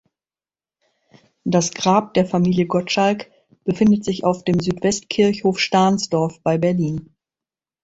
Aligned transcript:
Das 1.43 1.73
Grab 1.75 2.15
der 2.15 2.25
Familie 2.25 2.65
Gottschalk 2.65 3.29
befindet 3.65 4.03
sich 4.03 4.23
auf 4.23 4.43
dem 4.43 4.59
Südwestkirchhof 4.59 5.59
Stahnsdorf 5.59 6.41
bei 6.41 6.57
Berlin. 6.57 7.13